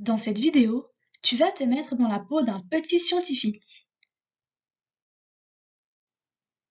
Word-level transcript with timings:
Dans 0.00 0.16
cette 0.16 0.38
vidéo, 0.38 0.88
tu 1.22 1.36
vas 1.36 1.52
te 1.52 1.62
mettre 1.62 1.94
dans 1.94 2.08
la 2.08 2.20
peau 2.20 2.40
d'un 2.40 2.60
petit 2.70 2.98
scientifique. 2.98 3.86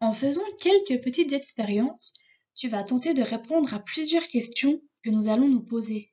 En 0.00 0.12
faisant 0.12 0.42
quelques 0.58 1.00
petites 1.04 1.32
expériences, 1.32 2.14
tu 2.56 2.68
vas 2.68 2.82
tenter 2.82 3.14
de 3.14 3.22
répondre 3.22 3.72
à 3.74 3.78
plusieurs 3.78 4.26
questions 4.26 4.82
que 5.04 5.10
nous 5.10 5.28
allons 5.30 5.46
nous 5.48 5.62
poser. 5.62 6.12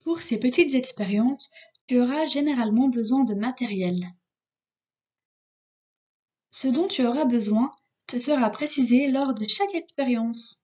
Pour 0.00 0.20
ces 0.20 0.40
petites 0.40 0.74
expériences, 0.74 1.52
tu 1.86 2.00
auras 2.00 2.24
généralement 2.24 2.88
besoin 2.88 3.22
de 3.22 3.34
matériel. 3.34 4.04
Ce 6.50 6.66
dont 6.66 6.88
tu 6.88 7.06
auras 7.06 7.24
besoin 7.24 7.72
te 8.08 8.18
sera 8.18 8.50
précisé 8.50 9.06
lors 9.12 9.32
de 9.32 9.46
chaque 9.46 9.76
expérience. 9.76 10.59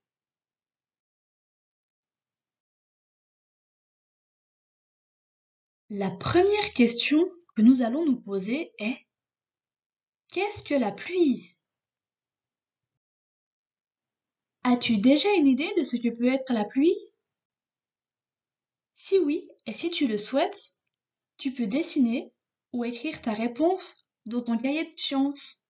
La 5.88 6.10
première 6.10 6.72
question 6.72 7.30
que 7.54 7.62
nous 7.62 7.80
allons 7.82 8.04
nous 8.04 8.20
poser 8.20 8.72
est 8.78 9.06
Qu'est-ce 10.32 10.64
que 10.64 10.74
la 10.74 10.90
pluie? 10.90 11.56
As-tu 14.64 14.98
déjà 14.98 15.32
une 15.34 15.46
idée 15.46 15.72
de 15.76 15.84
ce 15.84 15.96
que 15.96 16.08
peut 16.08 16.26
être 16.26 16.52
la 16.52 16.64
pluie? 16.64 16.98
Si 18.94 19.20
oui, 19.20 19.48
et 19.66 19.72
si 19.72 19.90
tu 19.90 20.08
le 20.08 20.18
souhaites, 20.18 20.76
tu 21.38 21.52
peux 21.52 21.68
dessiner 21.68 22.32
ou 22.72 22.84
écrire 22.84 23.22
ta 23.22 23.32
réponse 23.32 24.08
dans 24.24 24.42
ton 24.42 24.58
cahier 24.58 24.90
de 24.90 24.98
sciences. 24.98 25.60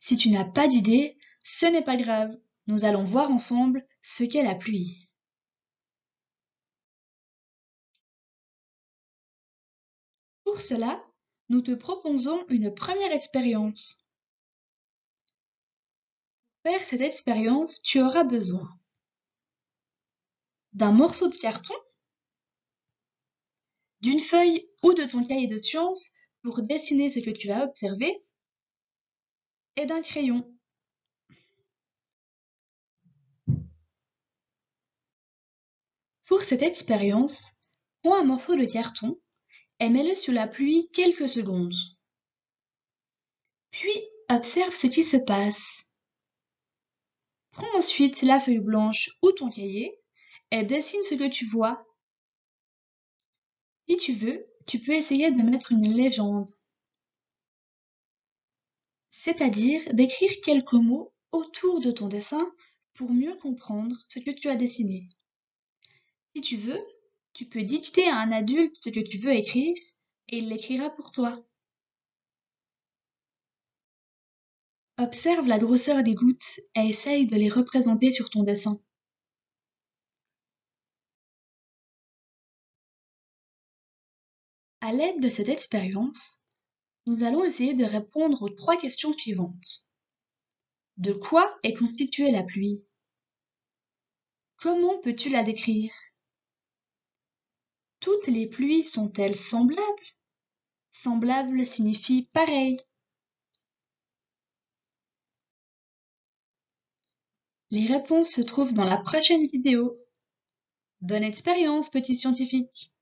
Si 0.00 0.16
tu 0.16 0.30
n'as 0.30 0.44
pas 0.44 0.66
d'idée, 0.66 1.16
ce 1.44 1.66
n'est 1.66 1.84
pas 1.84 1.96
grave, 1.96 2.36
nous 2.66 2.84
allons 2.84 3.04
voir 3.04 3.30
ensemble 3.30 3.86
ce 4.02 4.24
qu'est 4.24 4.42
la 4.42 4.56
pluie. 4.56 5.07
Pour 10.58 10.66
cela, 10.66 11.00
nous 11.50 11.62
te 11.62 11.70
proposons 11.70 12.44
une 12.48 12.74
première 12.74 13.12
expérience. 13.12 14.04
Pour 16.64 16.72
faire 16.72 16.82
cette 16.82 17.00
expérience, 17.00 17.80
tu 17.82 18.02
auras 18.02 18.24
besoin 18.24 18.68
d'un 20.72 20.90
morceau 20.90 21.28
de 21.28 21.36
carton, 21.36 21.76
d'une 24.00 24.18
feuille 24.18 24.68
ou 24.82 24.94
de 24.94 25.04
ton 25.04 25.24
cahier 25.24 25.46
de 25.46 25.62
sciences 25.62 26.10
pour 26.42 26.60
dessiner 26.62 27.08
ce 27.08 27.20
que 27.20 27.30
tu 27.30 27.52
as 27.52 27.62
observé, 27.62 28.26
et 29.76 29.86
d'un 29.86 30.02
crayon. 30.02 30.58
Pour 36.24 36.42
cette 36.42 36.62
expérience, 36.62 37.60
prends 38.02 38.18
un 38.18 38.24
morceau 38.24 38.56
de 38.56 38.64
carton 38.64 39.20
et 39.80 39.88
mets-le 39.88 40.14
sous 40.14 40.32
la 40.32 40.46
pluie 40.46 40.88
quelques 40.88 41.28
secondes. 41.28 41.74
Puis 43.70 43.92
observe 44.28 44.74
ce 44.74 44.86
qui 44.86 45.04
se 45.04 45.16
passe. 45.16 45.84
Prends 47.50 47.76
ensuite 47.76 48.22
la 48.22 48.40
feuille 48.40 48.60
blanche 48.60 49.10
ou 49.22 49.32
ton 49.32 49.50
cahier 49.50 49.98
et 50.50 50.64
dessine 50.64 51.02
ce 51.02 51.14
que 51.14 51.28
tu 51.28 51.44
vois. 51.46 51.84
Si 53.88 53.96
tu 53.96 54.12
veux, 54.12 54.46
tu 54.66 54.78
peux 54.80 54.92
essayer 54.92 55.30
de 55.30 55.42
mettre 55.42 55.72
une 55.72 55.92
légende, 55.94 56.50
c'est-à-dire 59.10 59.82
d'écrire 59.94 60.30
quelques 60.44 60.74
mots 60.74 61.12
autour 61.32 61.80
de 61.80 61.90
ton 61.90 62.08
dessin 62.08 62.50
pour 62.94 63.10
mieux 63.10 63.36
comprendre 63.36 63.96
ce 64.08 64.18
que 64.18 64.30
tu 64.30 64.48
as 64.48 64.56
dessiné. 64.56 65.08
Si 66.34 66.42
tu 66.42 66.56
veux, 66.56 66.82
tu 67.38 67.46
peux 67.46 67.62
dicter 67.62 68.08
à 68.08 68.16
un 68.16 68.32
adulte 68.32 68.74
ce 68.80 68.90
que 68.90 68.98
tu 68.98 69.16
veux 69.16 69.30
écrire 69.30 69.76
et 70.28 70.38
il 70.38 70.48
l'écrira 70.48 70.90
pour 70.90 71.12
toi. 71.12 71.40
Observe 74.96 75.46
la 75.46 75.58
grosseur 75.58 76.02
des 76.02 76.14
gouttes 76.14 76.58
et 76.74 76.88
essaye 76.88 77.28
de 77.28 77.36
les 77.36 77.48
représenter 77.48 78.10
sur 78.10 78.28
ton 78.28 78.42
dessin. 78.42 78.82
À 84.80 84.92
l'aide 84.92 85.22
de 85.22 85.28
cette 85.28 85.48
expérience, 85.48 86.42
nous 87.06 87.22
allons 87.22 87.44
essayer 87.44 87.74
de 87.74 87.84
répondre 87.84 88.42
aux 88.42 88.50
trois 88.50 88.76
questions 88.76 89.16
suivantes. 89.16 89.86
De 90.96 91.12
quoi 91.12 91.56
est 91.62 91.74
constituée 91.74 92.32
la 92.32 92.42
pluie? 92.42 92.88
Comment 94.56 94.98
peux-tu 94.98 95.28
la 95.28 95.44
décrire? 95.44 95.92
Les 98.30 98.46
pluies 98.46 98.82
sont-elles 98.82 99.36
semblables? 99.36 99.82
Semblable 100.90 101.66
signifie 101.66 102.28
pareil. 102.32 102.78
Les 107.70 107.86
réponses 107.86 108.30
se 108.30 108.40
trouvent 108.40 108.72
dans 108.72 108.84
la 108.84 108.96
prochaine 108.96 109.46
vidéo. 109.46 109.98
Bonne 111.00 111.22
expérience, 111.22 111.90
petit 111.90 112.16
scientifique 112.18 112.92